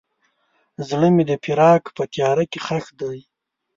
[0.87, 3.19] زړه مې د فراق په تیاره کې ښخ دی.